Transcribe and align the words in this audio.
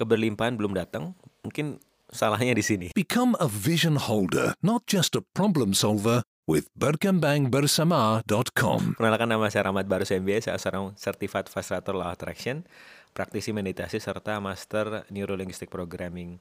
keberlimpahan 0.00 0.56
belum 0.56 0.72
datang, 0.72 1.12
mungkin 1.44 1.76
salahnya 2.08 2.56
di 2.56 2.64
sini. 2.64 2.88
Become 2.96 3.36
a 3.36 3.44
vision 3.46 4.00
holder, 4.00 4.56
not 4.64 4.88
just 4.88 5.12
a 5.12 5.20
problem 5.36 5.76
solver 5.76 6.24
with 6.48 6.72
berkembangbersama.com. 6.74 8.80
Perkenalkan 8.96 9.28
nama 9.28 9.52
saya 9.52 9.68
Rahmat 9.68 9.84
Barus 9.86 10.08
MBA, 10.08 10.48
saya 10.48 10.56
seorang 10.58 10.96
Certified 10.96 11.52
Facilitator 11.52 11.94
Law 11.94 12.10
Attraction, 12.10 12.64
praktisi 13.12 13.52
meditasi 13.52 14.00
serta 14.00 14.40
Master 14.40 15.04
Neurolinguistic 15.12 15.68
Programming. 15.68 16.40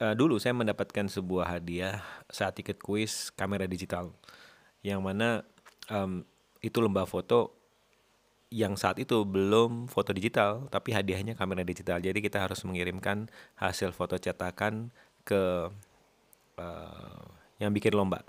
Uh, 0.00 0.16
dulu 0.16 0.40
saya 0.40 0.56
mendapatkan 0.56 1.12
sebuah 1.12 1.60
hadiah 1.60 2.00
saat 2.32 2.56
ikut 2.56 2.80
kuis 2.80 3.28
kamera 3.36 3.68
digital, 3.68 4.16
yang 4.80 5.04
mana 5.04 5.44
um, 5.92 6.24
itu 6.64 6.80
lembah 6.80 7.04
foto 7.04 7.59
yang 8.50 8.74
saat 8.74 8.98
itu 8.98 9.22
belum 9.22 9.86
foto 9.86 10.10
digital, 10.10 10.66
tapi 10.74 10.90
hadiahnya 10.90 11.38
kamera 11.38 11.62
digital. 11.62 12.02
Jadi 12.02 12.18
kita 12.18 12.42
harus 12.42 12.58
mengirimkan 12.66 13.30
hasil 13.54 13.94
foto 13.94 14.18
cetakan 14.18 14.90
ke 15.22 15.70
uh, 16.58 17.22
yang 17.62 17.70
bikin 17.70 17.94
lomba. 17.94 18.26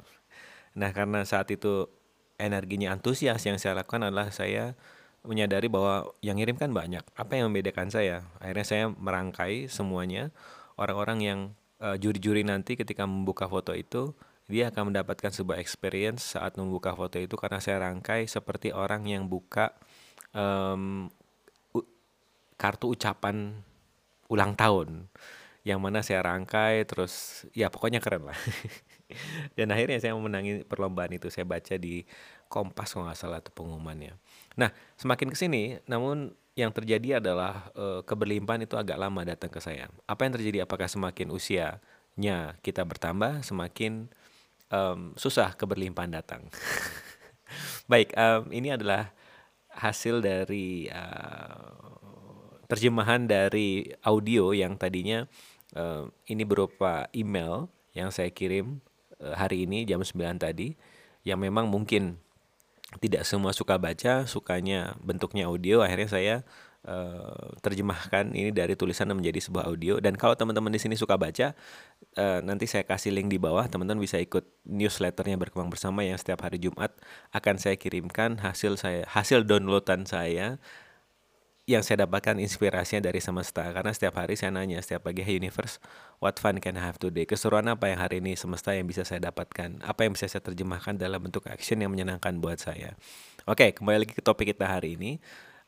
Nah, 0.78 0.94
karena 0.94 1.26
saat 1.26 1.50
itu 1.50 1.90
energinya 2.38 2.94
antusias 2.94 3.42
yang 3.50 3.58
saya 3.58 3.82
lakukan 3.82 4.08
adalah 4.08 4.30
saya 4.30 4.78
menyadari 5.26 5.70
bahwa 5.70 6.14
yang 6.22 6.38
ngirim 6.38 6.58
kan 6.58 6.70
banyak. 6.70 7.02
Apa 7.18 7.42
yang 7.42 7.50
membedakan 7.50 7.90
saya? 7.90 8.26
Akhirnya 8.38 8.66
saya 8.66 8.86
merangkai 8.94 9.70
semuanya 9.70 10.30
orang-orang 10.78 11.20
yang 11.22 11.40
uh, 11.82 11.98
juri-juri 11.98 12.46
nanti 12.46 12.78
ketika 12.78 13.06
membuka 13.06 13.50
foto 13.50 13.74
itu 13.74 14.14
dia 14.50 14.68
akan 14.68 14.92
mendapatkan 14.92 15.32
sebuah 15.32 15.62
experience 15.62 16.36
saat 16.36 16.58
membuka 16.60 16.92
foto 16.92 17.16
itu 17.22 17.40
karena 17.40 17.64
saya 17.64 17.88
rangkai 17.88 18.28
seperti 18.28 18.76
orang 18.76 19.08
yang 19.08 19.32
buka 19.32 19.72
um, 20.36 21.08
kartu 22.60 22.94
ucapan 22.94 23.58
ulang 24.30 24.54
tahun 24.54 25.10
yang 25.62 25.78
mana 25.78 26.02
saya 26.02 26.26
rangkai 26.26 26.86
terus 26.90 27.46
ya 27.54 27.70
pokoknya 27.70 28.02
keren 28.02 28.30
lah. 28.30 28.38
Dan 29.58 29.76
akhirnya 29.76 30.00
saya 30.00 30.16
memenangi 30.16 30.64
perlombaan 30.64 31.12
itu 31.12 31.28
saya 31.28 31.44
baca 31.44 31.76
di 31.76 32.06
Kompas 32.52 32.96
kalau 32.96 33.08
nggak 33.08 33.20
salah 33.20 33.40
itu 33.40 33.52
pengumumannya. 33.54 34.18
Nah 34.58 34.74
semakin 34.98 35.30
ke 35.32 35.38
sini 35.38 35.78
namun 35.86 36.34
yang 36.58 36.74
terjadi 36.76 37.24
adalah 37.24 37.72
uh, 37.80 38.04
keberlimpahan 38.04 38.68
itu 38.68 38.76
agak 38.76 39.00
lama 39.00 39.22
datang 39.24 39.48
ke 39.48 39.64
saya. 39.64 39.88
Apa 40.04 40.28
yang 40.28 40.36
terjadi? 40.36 40.68
Apakah 40.68 40.90
semakin 40.92 41.32
usianya 41.32 42.60
kita 42.60 42.84
bertambah 42.84 43.46
semakin 43.46 44.12
um, 44.68 45.16
susah 45.16 45.56
keberlimpahan 45.56 46.12
datang? 46.12 46.52
Baik 47.92 48.12
um, 48.20 48.52
ini 48.52 48.74
adalah 48.76 49.16
hasil 49.76 50.20
dari 50.24 50.92
uh, 50.92 51.72
terjemahan 52.68 53.28
dari 53.28 53.92
audio 54.04 54.56
yang 54.56 54.80
tadinya 54.80 55.28
uh, 55.76 56.08
ini 56.28 56.44
berupa 56.48 57.08
email 57.12 57.68
yang 57.92 58.12
saya 58.12 58.32
kirim 58.32 58.80
uh, 59.20 59.36
hari 59.36 59.68
ini 59.68 59.84
jam 59.84 60.00
9 60.00 60.16
tadi 60.40 60.76
yang 61.28 61.40
memang 61.40 61.68
mungkin 61.70 62.18
tidak 63.00 63.24
semua 63.24 63.56
suka 63.56 63.80
baca, 63.80 64.28
sukanya 64.28 65.00
bentuknya 65.00 65.48
audio, 65.48 65.80
akhirnya 65.80 66.10
saya 66.12 66.36
uh, 66.88 67.54
terjemahkan 67.62 68.34
ini 68.34 68.50
dari 68.50 68.74
tulisan 68.74 69.10
menjadi 69.14 69.38
sebuah 69.38 69.70
audio. 69.70 69.98
Dan 70.02 70.18
kalau 70.18 70.34
teman-teman 70.34 70.74
di 70.74 70.82
sini 70.82 70.98
suka 70.98 71.18
baca 71.18 71.54
uh, 72.18 72.40
nanti 72.42 72.66
saya 72.66 72.86
kasih 72.86 73.14
link 73.14 73.30
di 73.30 73.38
bawah. 73.38 73.66
Teman-teman 73.70 74.02
bisa 74.02 74.18
ikut 74.18 74.46
newsletternya 74.66 75.38
berkembang 75.38 75.70
bersama 75.70 76.02
yang 76.02 76.18
setiap 76.18 76.46
hari 76.46 76.62
Jumat 76.62 76.94
akan 77.34 77.56
saya 77.62 77.78
kirimkan 77.78 78.42
hasil 78.42 78.78
saya 78.82 79.06
hasil 79.10 79.46
downloadan 79.46 80.10
saya 80.10 80.58
yang 81.70 81.86
saya 81.86 82.04
dapatkan 82.04 82.42
inspirasinya 82.42 83.06
dari 83.06 83.22
semesta. 83.22 83.64
Karena 83.70 83.94
setiap 83.94 84.18
hari 84.18 84.34
saya 84.34 84.50
nanya 84.52 84.82
setiap 84.82 85.08
pagi 85.08 85.22
hey 85.22 85.38
universe 85.38 85.78
what 86.18 86.36
fun 86.42 86.58
can 86.58 86.76
I 86.76 86.84
have 86.84 86.98
today? 86.98 87.30
Keseruan 87.30 87.70
apa 87.70 87.88
yang 87.88 88.02
hari 88.02 88.20
ini 88.20 88.34
semesta 88.34 88.74
yang 88.74 88.90
bisa 88.90 89.06
saya 89.06 89.22
dapatkan? 89.30 89.86
Apa 89.86 90.10
yang 90.10 90.18
bisa 90.18 90.26
saya 90.28 90.42
terjemahkan 90.42 90.98
dalam 90.98 91.22
bentuk 91.22 91.46
action 91.48 91.78
yang 91.80 91.94
menyenangkan 91.94 92.42
buat 92.42 92.58
saya? 92.58 92.98
Oke 93.46 93.72
kembali 93.78 94.04
lagi 94.04 94.14
ke 94.18 94.22
topik 94.26 94.52
kita 94.58 94.66
hari 94.66 94.98
ini 94.98 95.22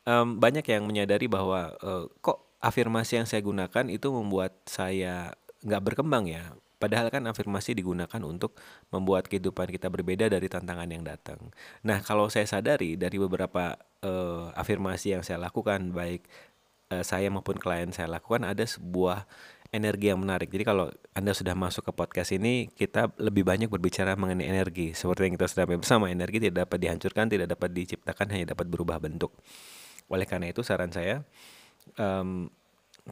um, 0.08 0.40
banyak 0.40 0.66
yang 0.68 0.84
menyadari 0.88 1.28
bahwa 1.28 1.76
uh, 1.84 2.06
kok 2.24 2.58
afirmasi 2.64 3.20
yang 3.20 3.28
saya 3.28 3.44
gunakan 3.44 3.86
itu 3.92 4.08
membuat 4.08 4.56
saya 4.64 5.36
nggak 5.64 5.84
berkembang 5.84 6.32
ya. 6.32 6.56
Padahal 6.80 7.08
kan 7.08 7.24
afirmasi 7.24 7.80
digunakan 7.80 8.20
untuk 8.28 8.60
membuat 8.92 9.32
kehidupan 9.32 9.72
kita 9.72 9.88
berbeda 9.88 10.28
dari 10.28 10.52
tantangan 10.52 10.92
yang 10.92 11.08
datang. 11.08 11.40
Nah, 11.88 12.04
kalau 12.04 12.28
saya 12.28 12.44
sadari 12.44 13.00
dari 13.00 13.16
beberapa 13.16 13.80
uh, 14.04 14.52
afirmasi 14.52 15.16
yang 15.16 15.24
saya 15.24 15.40
lakukan, 15.40 15.96
baik 15.96 16.28
uh, 16.92 17.00
saya 17.00 17.32
maupun 17.32 17.56
klien 17.56 17.96
saya 17.96 18.12
lakukan, 18.12 18.44
ada 18.44 18.68
sebuah 18.68 19.24
energi 19.72 20.12
yang 20.12 20.20
menarik. 20.20 20.52
Jadi 20.52 20.64
kalau 20.68 20.92
Anda 21.16 21.32
sudah 21.32 21.56
masuk 21.56 21.88
ke 21.88 21.92
podcast 21.96 22.36
ini, 22.36 22.68
kita 22.68 23.16
lebih 23.16 23.48
banyak 23.48 23.72
berbicara 23.72 24.20
mengenai 24.20 24.52
energi. 24.52 24.92
Seperti 24.92 25.32
yang 25.32 25.40
kita 25.40 25.48
sudah 25.48 25.66
bersama, 25.66 26.12
energi 26.12 26.44
tidak 26.44 26.68
dapat 26.68 26.84
dihancurkan, 26.84 27.32
tidak 27.32 27.48
dapat 27.48 27.72
diciptakan, 27.72 28.28
hanya 28.28 28.52
dapat 28.52 28.68
berubah 28.68 29.00
bentuk. 29.00 29.32
Oleh 30.08 30.26
karena 30.28 30.52
itu 30.52 30.66
saran 30.66 30.92
saya 30.92 31.24
um, 32.00 32.50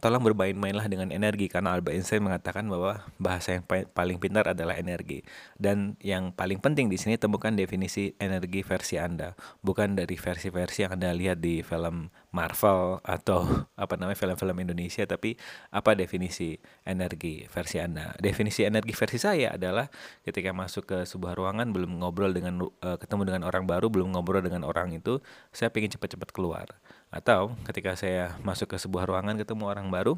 tolong 0.00 0.24
bermain-mainlah 0.24 0.88
dengan 0.88 1.12
energi. 1.12 1.52
Karena 1.52 1.76
Albert 1.76 1.92
Einstein 1.92 2.24
mengatakan 2.24 2.64
bahwa 2.64 3.04
bahasa 3.20 3.60
yang 3.60 3.64
paling 3.68 4.16
pintar 4.16 4.48
adalah 4.48 4.78
energi. 4.80 5.20
Dan 5.60 6.00
yang 6.00 6.32
paling 6.32 6.62
penting 6.62 6.88
di 6.88 6.96
sini 6.96 7.20
temukan 7.20 7.52
definisi 7.52 8.16
energi 8.16 8.64
versi 8.64 8.96
Anda. 8.96 9.36
Bukan 9.60 10.00
dari 10.00 10.16
versi-versi 10.16 10.88
yang 10.88 10.96
Anda 10.96 11.12
lihat 11.12 11.44
di 11.44 11.60
film 11.60 12.08
Marvel 12.32 12.98
atau 13.04 13.44
apa 13.82 13.94
namanya 14.00 14.16
film-film 14.16 14.56
Indonesia 14.64 15.04
tapi 15.04 15.36
apa 15.68 15.92
definisi 15.92 16.56
energi 16.82 17.44
versi 17.46 17.76
Anda? 17.78 18.16
Definisi 18.18 18.64
energi 18.64 18.96
versi 18.96 19.20
saya 19.20 19.54
adalah 19.54 19.86
ketika 20.24 20.50
masuk 20.56 20.88
ke 20.88 20.98
sebuah 21.04 21.36
ruangan 21.36 21.70
belum 21.70 22.00
ngobrol 22.00 22.32
dengan 22.32 22.64
uh, 22.64 22.96
ketemu 22.96 23.28
dengan 23.28 23.42
orang 23.46 23.68
baru 23.68 23.92
belum 23.92 24.16
ngobrol 24.16 24.40
dengan 24.40 24.64
orang 24.64 24.96
itu 24.96 25.20
saya 25.52 25.68
ingin 25.70 25.94
cepat-cepat 26.00 26.32
keluar. 26.32 26.66
Atau 27.12 27.52
ketika 27.68 27.92
saya 27.92 28.40
masuk 28.40 28.72
ke 28.72 28.76
sebuah 28.80 29.04
ruangan 29.04 29.36
ketemu 29.36 29.68
orang 29.68 29.92
baru 29.92 30.16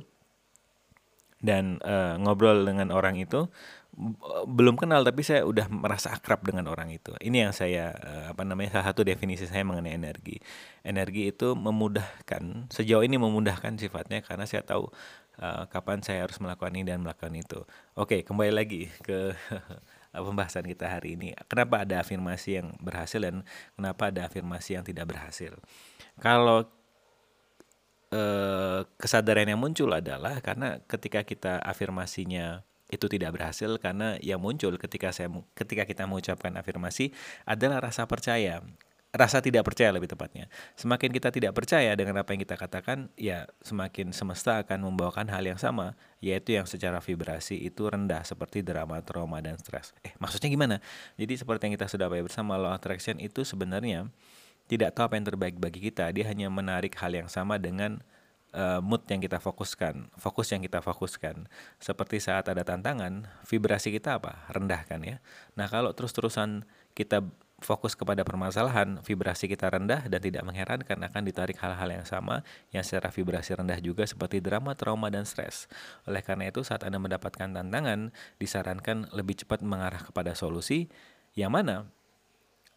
dan 1.44 1.76
uh, 1.84 2.16
ngobrol 2.16 2.64
dengan 2.64 2.88
orang 2.88 3.20
itu 3.20 3.52
belum 4.44 4.74
kenal 4.74 5.06
tapi 5.06 5.22
saya 5.22 5.46
udah 5.46 5.70
merasa 5.70 6.10
akrab 6.10 6.42
dengan 6.42 6.66
orang 6.66 6.90
itu. 6.90 7.14
Ini 7.22 7.46
yang 7.46 7.52
saya 7.54 7.94
uh, 7.94 8.24
apa 8.34 8.42
namanya 8.42 8.78
salah 8.78 8.90
satu 8.90 9.06
definisi 9.06 9.46
saya 9.46 9.62
mengenai 9.62 9.94
energi. 9.94 10.42
Energi 10.82 11.30
itu 11.30 11.54
memudahkan 11.54 12.74
sejauh 12.74 13.06
ini 13.06 13.16
memudahkan 13.22 13.78
sifatnya 13.78 14.26
karena 14.26 14.50
saya 14.50 14.66
tahu 14.66 14.90
uh, 15.38 15.70
kapan 15.70 16.02
saya 16.02 16.26
harus 16.26 16.42
melakukan 16.42 16.74
ini 16.74 16.90
dan 16.90 17.06
melakukan 17.06 17.34
itu. 17.38 17.62
Oke, 17.94 18.26
kembali 18.26 18.50
lagi 18.50 18.90
ke 19.06 19.38
pembahasan 20.26 20.66
kita 20.66 20.90
hari 20.90 21.14
ini. 21.14 21.30
Kenapa 21.46 21.86
ada 21.86 22.02
afirmasi 22.02 22.58
yang 22.58 22.74
berhasil 22.82 23.22
dan 23.22 23.46
kenapa 23.78 24.10
ada 24.10 24.26
afirmasi 24.26 24.74
yang 24.74 24.82
tidak 24.82 25.06
berhasil? 25.14 25.54
Kalau 26.18 26.66
Eh, 28.14 28.80
kesadaran 28.94 29.50
yang 29.50 29.58
muncul 29.58 29.90
adalah 29.90 30.38
karena 30.38 30.78
ketika 30.86 31.26
kita 31.26 31.58
afirmasinya 31.58 32.62
itu 32.86 33.10
tidak 33.10 33.34
berhasil 33.34 33.74
karena 33.82 34.14
yang 34.22 34.38
muncul 34.38 34.70
ketika 34.78 35.10
saya 35.10 35.26
ketika 35.58 35.82
kita 35.82 36.06
mengucapkan 36.06 36.54
afirmasi 36.54 37.10
adalah 37.42 37.82
rasa 37.82 38.06
percaya. 38.06 38.62
Rasa 39.14 39.38
tidak 39.38 39.62
percaya 39.66 39.94
lebih 39.94 40.10
tepatnya. 40.10 40.50
Semakin 40.74 41.10
kita 41.14 41.30
tidak 41.30 41.54
percaya 41.54 41.94
dengan 41.94 42.18
apa 42.18 42.34
yang 42.34 42.42
kita 42.42 42.58
katakan 42.58 43.10
ya 43.14 43.46
semakin 43.62 44.10
semesta 44.10 44.62
akan 44.62 44.90
membawakan 44.90 45.30
hal 45.30 45.42
yang 45.42 45.58
sama 45.58 45.98
yaitu 46.18 46.54
yang 46.54 46.66
secara 46.66 46.98
vibrasi 46.98 47.62
itu 47.66 47.82
rendah 47.86 48.22
seperti 48.22 48.62
drama 48.62 49.02
trauma 49.02 49.42
dan 49.42 49.58
stres. 49.58 49.90
Eh 50.06 50.14
maksudnya 50.22 50.50
gimana? 50.50 50.76
Jadi 51.18 51.34
seperti 51.34 51.66
yang 51.66 51.74
kita 51.78 51.90
sudah 51.90 52.06
bahas 52.06 52.26
bersama 52.26 52.58
law 52.58 52.74
attraction 52.74 53.18
itu 53.18 53.42
sebenarnya 53.42 54.06
tidak 54.64 54.96
tahu 54.96 55.12
apa 55.12 55.14
yang 55.20 55.26
terbaik 55.28 55.56
bagi 55.60 55.80
kita. 55.84 56.08
Dia 56.14 56.28
hanya 56.30 56.48
menarik 56.48 56.96
hal 56.96 57.12
yang 57.12 57.28
sama 57.28 57.60
dengan 57.60 58.00
uh, 58.54 58.80
mood 58.80 59.04
yang 59.10 59.20
kita 59.20 59.42
fokuskan, 59.42 60.08
fokus 60.16 60.54
yang 60.54 60.62
kita 60.62 60.80
fokuskan. 60.80 61.50
Seperti 61.82 62.22
saat 62.22 62.48
ada 62.48 62.62
tantangan, 62.62 63.28
vibrasi 63.44 63.92
kita 63.92 64.16
apa? 64.22 64.46
Rendah 64.48 64.86
kan 64.86 65.02
ya. 65.04 65.18
Nah, 65.58 65.68
kalau 65.68 65.92
terus-terusan 65.92 66.64
kita 66.94 67.26
fokus 67.62 67.96
kepada 67.96 68.22
permasalahan, 68.26 69.00
vibrasi 69.00 69.48
kita 69.48 69.72
rendah 69.72 70.06
dan 70.06 70.20
tidak 70.20 70.42
mengherankan 70.44 71.00
akan 71.00 71.22
ditarik 71.24 71.56
hal-hal 71.58 71.88
yang 71.88 72.06
sama 72.06 72.44
yang 72.74 72.84
secara 72.84 73.08
vibrasi 73.08 73.56
rendah 73.56 73.78
juga 73.80 74.04
seperti 74.04 74.42
drama, 74.44 74.76
trauma, 74.76 75.08
dan 75.08 75.24
stres. 75.24 75.70
Oleh 76.04 76.20
karena 76.20 76.50
itu, 76.50 76.60
saat 76.60 76.84
Anda 76.84 77.00
mendapatkan 77.00 77.50
tantangan, 77.56 78.12
disarankan 78.36 79.12
lebih 79.16 79.44
cepat 79.44 79.64
mengarah 79.64 80.02
kepada 80.02 80.36
solusi 80.36 80.92
yang 81.34 81.50
mana 81.50 81.90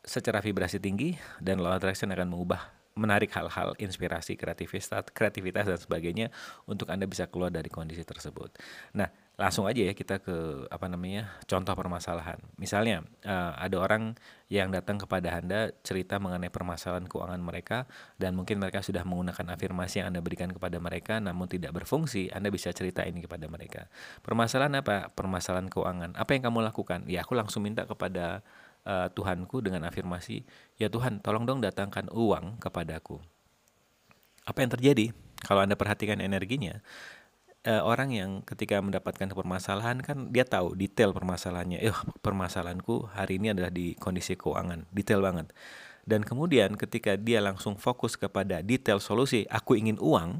secara 0.03 0.41
vibrasi 0.41 0.81
tinggi 0.81 1.17
dan 1.41 1.61
law 1.61 1.73
attraction 1.73 2.11
akan 2.13 2.29
mengubah 2.29 2.77
menarik 2.97 3.29
hal-hal 3.37 3.77
inspirasi 3.77 4.33
kreativitas 4.33 4.89
kreativitas 5.13 5.69
dan 5.69 5.77
sebagainya 5.77 6.27
untuk 6.65 6.89
anda 6.89 7.05
bisa 7.05 7.29
keluar 7.29 7.53
dari 7.53 7.69
kondisi 7.69 8.01
tersebut. 8.01 8.57
Nah 8.97 9.07
langsung 9.37 9.69
aja 9.69 9.85
ya 9.85 9.93
kita 9.93 10.17
ke 10.17 10.65
apa 10.73 10.89
namanya 10.89 11.29
contoh 11.45 11.77
permasalahan. 11.77 12.41
Misalnya 12.57 13.05
uh, 13.21 13.53
ada 13.53 13.77
orang 13.77 14.17
yang 14.49 14.73
datang 14.73 14.97
kepada 14.97 15.37
anda 15.37 15.69
cerita 15.85 16.17
mengenai 16.17 16.49
permasalahan 16.49 17.05
keuangan 17.05 17.37
mereka 17.37 17.85
dan 18.17 18.33
mungkin 18.33 18.57
mereka 18.57 18.81
sudah 18.81 19.05
menggunakan 19.05 19.53
afirmasi 19.53 20.01
yang 20.01 20.09
anda 20.09 20.25
berikan 20.25 20.49
kepada 20.49 20.81
mereka 20.81 21.21
namun 21.21 21.45
tidak 21.45 21.77
berfungsi 21.77 22.33
anda 22.33 22.49
bisa 22.49 22.73
cerita 22.73 23.05
ini 23.05 23.21
kepada 23.21 23.45
mereka. 23.45 23.85
Permasalahan 24.25 24.81
apa? 24.81 25.13
Permasalahan 25.13 25.69
keuangan. 25.69 26.17
Apa 26.17 26.33
yang 26.33 26.49
kamu 26.49 26.65
lakukan? 26.73 27.05
Ya 27.05 27.21
aku 27.21 27.37
langsung 27.37 27.61
minta 27.61 27.85
kepada 27.85 28.41
uh, 28.87 29.07
Tuhanku 29.11 29.59
dengan 29.59 29.83
afirmasi, 29.85 30.47
"Ya 30.79 30.87
Tuhan, 30.87 31.19
tolong 31.19 31.43
dong 31.43 31.59
datangkan 31.59 32.07
uang 32.09 32.57
kepadaku." 32.63 33.19
Apa 34.47 34.63
yang 34.63 34.71
terjadi? 34.71 35.11
Kalau 35.43 35.61
Anda 35.61 35.75
perhatikan 35.75 36.23
energinya, 36.23 36.79
uh, 37.67 37.83
orang 37.83 38.15
yang 38.15 38.31
ketika 38.47 38.79
mendapatkan 38.79 39.27
permasalahan 39.27 39.99
kan 39.99 40.31
dia 40.31 40.47
tahu 40.47 40.73
detail 40.73 41.11
permasalahannya. 41.11 41.83
Eh, 41.83 41.93
permasalahanku 42.25 43.11
hari 43.11 43.37
ini 43.43 43.51
adalah 43.51 43.69
di 43.69 43.93
kondisi 43.99 44.39
keuangan, 44.39 44.87
detail 44.95 45.19
banget. 45.19 45.51
Dan 46.07 46.23
kemudian 46.23 46.79
ketika 46.79 47.19
dia 47.19 47.43
langsung 47.43 47.75
fokus 47.75 48.15
kepada 48.15 48.63
detail 48.63 49.03
solusi, 49.03 49.43
aku 49.51 49.75
ingin 49.75 49.99
uang, 49.99 50.39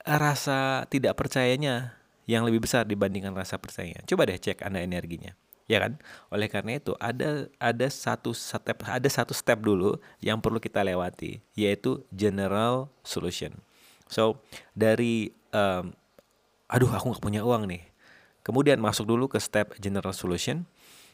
rasa 0.00 0.88
tidak 0.88 1.20
percayanya 1.20 1.92
yang 2.24 2.48
lebih 2.48 2.64
besar 2.64 2.88
dibandingkan 2.88 3.36
rasa 3.36 3.60
percayanya. 3.60 4.00
Coba 4.08 4.24
deh 4.24 4.40
cek 4.40 4.64
Anda 4.64 4.80
energinya 4.80 5.36
ya 5.70 5.78
kan? 5.78 5.94
Oleh 6.34 6.50
karena 6.50 6.82
itu 6.82 6.98
ada 6.98 7.46
ada 7.62 7.86
satu 7.86 8.34
step 8.34 8.82
ada 8.82 9.06
satu 9.06 9.30
step 9.30 9.62
dulu 9.62 9.94
yang 10.18 10.42
perlu 10.42 10.58
kita 10.58 10.82
lewati 10.82 11.38
yaitu 11.54 12.02
general 12.10 12.90
solution. 13.06 13.54
So 14.10 14.42
dari 14.74 15.30
um, 15.54 15.94
aduh 16.66 16.90
aku 16.90 17.14
nggak 17.14 17.22
punya 17.22 17.46
uang 17.46 17.70
nih. 17.70 17.86
Kemudian 18.42 18.82
masuk 18.82 19.06
dulu 19.06 19.30
ke 19.30 19.38
step 19.38 19.78
general 19.78 20.10
solution. 20.10 20.66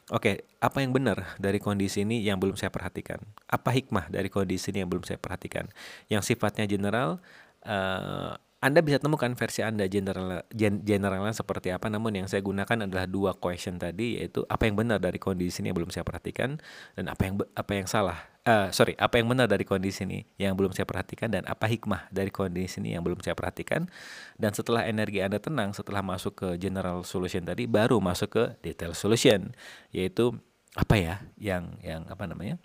Oke, 0.07 0.23
okay, 0.23 0.35
apa 0.63 0.79
yang 0.79 0.95
benar 0.95 1.35
dari 1.35 1.59
kondisi 1.59 2.07
ini 2.07 2.23
yang 2.23 2.39
belum 2.39 2.55
saya 2.55 2.71
perhatikan? 2.71 3.19
Apa 3.51 3.75
hikmah 3.75 4.07
dari 4.07 4.31
kondisi 4.31 4.71
ini 4.71 4.79
yang 4.79 4.87
belum 4.87 5.03
saya 5.03 5.19
perhatikan? 5.19 5.67
Yang 6.07 6.31
sifatnya 6.31 6.63
general, 6.63 7.19
uh, 7.67 8.39
anda 8.67 8.83
bisa 8.83 8.99
temukan 8.99 9.31
versi 9.31 9.63
Anda 9.63 9.87
general 9.87 10.43
gen, 10.51 10.83
generalnya 10.83 11.31
seperti 11.31 11.71
apa 11.71 11.87
namun 11.87 12.11
yang 12.19 12.27
saya 12.27 12.43
gunakan 12.43 12.83
adalah 12.83 13.07
dua 13.07 13.31
question 13.39 13.79
tadi 13.79 14.19
yaitu 14.19 14.43
apa 14.51 14.67
yang 14.67 14.75
benar 14.75 14.99
dari 14.99 15.15
kondisi 15.15 15.63
ini 15.63 15.71
yang 15.71 15.79
belum 15.79 15.91
saya 15.95 16.03
perhatikan 16.03 16.59
dan 16.99 17.07
apa 17.07 17.21
yang 17.23 17.33
apa 17.55 17.71
yang 17.71 17.87
salah 17.87 18.19
uh, 18.43 18.67
sorry 18.75 18.95
apa 18.99 19.19
yang 19.19 19.27
benar 19.31 19.47
dari 19.47 19.67
kondisi 19.67 20.03
ini 20.03 20.27
yang 20.35 20.55
belum 20.55 20.71
saya 20.75 20.83
perhatikan 20.83 21.31
dan 21.31 21.43
apa 21.47 21.67
hikmah 21.67 22.11
dari 22.11 22.27
kondisi 22.27 22.83
ini 22.83 22.95
yang 22.95 23.03
belum 23.03 23.19
saya 23.19 23.35
perhatikan. 23.35 23.91
Dan 24.39 24.51
setelah 24.55 24.87
energi 24.87 25.19
Anda 25.19 25.43
tenang 25.43 25.75
setelah 25.75 25.99
masuk 26.03 26.35
ke 26.35 26.49
general 26.59 27.03
solution 27.03 27.43
tadi 27.43 27.67
baru 27.67 27.99
masuk 27.99 28.29
ke 28.31 28.43
detail 28.63 28.95
solution 28.95 29.51
yaitu 29.91 30.35
apa 30.77 30.95
ya 30.95 31.15
yang 31.39 31.79
yang 31.81 32.05
apa 32.07 32.29
namanya 32.29 32.61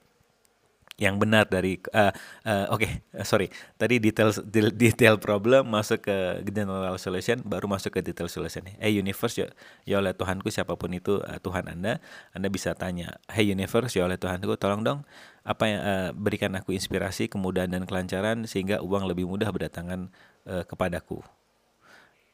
yang 1.00 1.16
benar 1.16 1.48
dari 1.48 1.80
uh, 1.96 2.12
uh, 2.44 2.68
oke 2.68 2.84
okay, 2.84 3.00
uh, 3.16 3.24
sorry. 3.24 3.48
Tadi 3.80 3.96
detail 3.96 4.28
detail 4.76 5.16
problem 5.16 5.72
masuk 5.72 6.04
ke 6.04 6.44
general 6.44 7.00
solution 7.00 7.40
baru 7.40 7.64
masuk 7.64 7.96
ke 7.96 8.00
detail 8.04 8.28
solution 8.28 8.68
hey 8.76 8.92
universe 9.00 9.40
ya, 9.40 9.48
ya 9.88 10.04
oleh 10.04 10.12
Tuhanku 10.12 10.52
siapa 10.52 10.76
pun 10.76 10.92
itu 10.92 11.18
uh, 11.24 11.40
Tuhan 11.40 11.64
anda 11.72 11.96
anda 12.36 12.48
bisa 12.52 12.76
tanya 12.76 13.16
hey 13.32 13.48
universe 13.48 13.96
ya 13.96 14.04
oleh 14.04 14.20
Tuhanku 14.20 14.52
tolong 14.60 14.84
dong 14.84 15.00
apa 15.42 15.64
yang 15.66 15.80
uh, 15.80 16.10
berikan 16.14 16.52
aku 16.54 16.76
inspirasi 16.76 17.26
kemudahan 17.26 17.72
dan 17.72 17.82
kelancaran 17.88 18.44
sehingga 18.44 18.84
uang 18.84 19.08
lebih 19.08 19.26
mudah 19.26 19.48
berdatangan 19.50 20.12
uh, 20.46 20.62
kepadaku. 20.68 21.24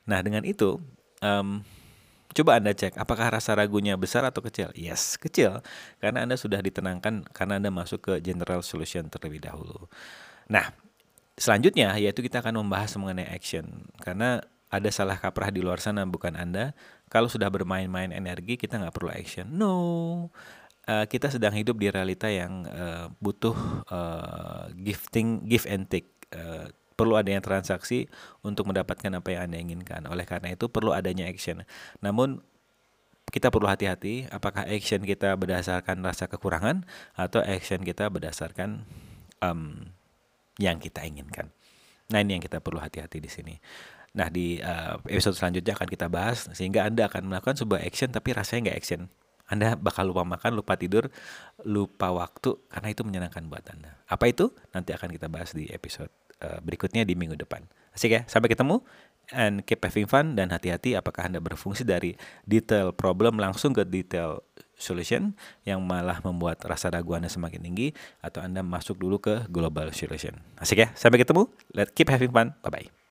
Nah 0.05 0.21
dengan 0.21 0.45
itu 0.45 0.83
um, 1.23 1.63
Coba 2.39 2.55
Anda 2.63 2.71
cek 2.71 2.95
apakah 2.95 3.35
rasa 3.35 3.59
ragunya 3.59 3.99
besar 3.99 4.23
atau 4.23 4.39
kecil? 4.47 4.71
Yes, 4.79 5.19
kecil. 5.19 5.59
Karena 5.99 6.23
Anda 6.23 6.39
sudah 6.39 6.63
ditenangkan 6.63 7.35
karena 7.35 7.59
Anda 7.59 7.75
masuk 7.75 7.99
ke 7.99 8.15
general 8.23 8.63
solution 8.63 9.11
terlebih 9.11 9.43
dahulu. 9.43 9.91
Nah, 10.47 10.71
selanjutnya 11.35 11.99
yaitu 11.99 12.23
kita 12.23 12.39
akan 12.39 12.63
membahas 12.63 12.95
mengenai 12.95 13.27
action. 13.27 13.91
Karena 13.99 14.39
ada 14.71 14.87
salah 14.95 15.19
kaprah 15.19 15.51
di 15.51 15.67
luar 15.67 15.83
sana 15.83 16.07
bukan 16.07 16.39
Anda. 16.39 16.79
Kalau 17.11 17.27
sudah 17.27 17.51
bermain-main 17.51 18.15
energi 18.15 18.55
kita 18.55 18.79
nggak 18.79 18.95
perlu 18.95 19.11
action. 19.11 19.51
No. 19.59 19.75
Uh, 20.87 21.05
kita 21.11 21.35
sedang 21.35 21.53
hidup 21.59 21.75
di 21.75 21.91
realita 21.91 22.31
yang 22.31 22.65
uh, 22.71 23.11
butuh 23.19 23.83
uh, 23.91 24.71
gifting, 24.79 25.43
give 25.51 25.67
and 25.67 25.91
take. 25.91 26.07
Uh, 26.31 26.71
perlu 26.99 27.15
adanya 27.15 27.39
transaksi 27.39 28.11
untuk 28.43 28.67
mendapatkan 28.67 29.15
apa 29.15 29.29
yang 29.31 29.47
Anda 29.47 29.59
inginkan. 29.63 30.03
Oleh 30.11 30.27
karena 30.27 30.51
itu 30.51 30.67
perlu 30.67 30.91
adanya 30.91 31.31
action. 31.31 31.63
Namun 32.03 32.43
kita 33.31 33.55
perlu 33.55 33.71
hati-hati 33.71 34.27
apakah 34.35 34.67
action 34.67 35.07
kita 35.07 35.39
berdasarkan 35.39 36.03
rasa 36.03 36.27
kekurangan 36.27 36.83
atau 37.15 37.39
action 37.47 37.87
kita 37.87 38.11
berdasarkan 38.11 38.83
um, 39.39 39.87
yang 40.59 40.83
kita 40.83 41.07
inginkan. 41.07 41.55
Nah, 42.11 42.19
ini 42.19 42.41
yang 42.41 42.43
kita 42.43 42.59
perlu 42.59 42.83
hati-hati 42.83 43.23
di 43.23 43.31
sini. 43.31 43.55
Nah, 44.17 44.27
di 44.33 44.59
uh, 44.59 44.99
episode 45.07 45.39
selanjutnya 45.39 45.79
akan 45.79 45.87
kita 45.87 46.11
bahas 46.11 46.51
sehingga 46.57 46.83
Anda 46.83 47.07
akan 47.07 47.31
melakukan 47.31 47.63
sebuah 47.63 47.85
action 47.87 48.11
tapi 48.11 48.35
rasanya 48.35 48.73
nggak 48.73 48.79
action. 48.81 49.07
Anda 49.49 49.79
bakal 49.79 50.11
lupa 50.11 50.27
makan, 50.29 50.59
lupa 50.59 50.75
tidur, 50.77 51.09
lupa 51.63 52.11
waktu 52.11 52.59
karena 52.69 52.89
itu 52.91 53.03
menyenangkan 53.07 53.45
buat 53.47 53.65
Anda. 53.71 54.03
Apa 54.09 54.29
itu? 54.29 54.51
Nanti 54.75 54.93
akan 54.93 55.09
kita 55.15 55.29
bahas 55.31 55.53
di 55.55 55.69
episode 55.71 56.11
uh, 56.43 56.59
berikutnya 56.63 57.03
di 57.07 57.15
minggu 57.15 57.39
depan. 57.39 57.65
Asik 57.95 58.15
ya, 58.15 58.23
sampai 58.31 58.53
ketemu 58.53 58.83
and 59.33 59.61
keep 59.69 59.85
having 59.85 60.09
fun 60.09 60.33
dan 60.39 60.49
hati-hati 60.49 60.97
apakah 60.97 61.29
Anda 61.29 61.41
berfungsi 61.43 61.85
dari 61.85 62.17
detail 62.49 62.97
problem 62.97 63.37
langsung 63.37 63.77
ke 63.77 63.85
detail 63.85 64.41
solution 64.79 65.35
yang 65.67 65.83
malah 65.83 66.23
membuat 66.23 66.63
rasa 66.65 66.89
ragu 66.89 67.13
Anda 67.13 67.29
semakin 67.29 67.61
tinggi 67.61 67.93
atau 68.23 68.41
Anda 68.41 68.63
masuk 68.63 68.97
dulu 68.97 69.19
ke 69.21 69.45
global 69.51 69.91
solution. 69.93 70.39
Asik 70.57 70.81
ya, 70.81 70.89
sampai 70.95 71.21
ketemu. 71.21 71.51
Let's 71.75 71.93
keep 71.93 72.09
having 72.09 72.33
fun. 72.33 72.55
Bye 72.65 72.73
bye. 72.73 72.99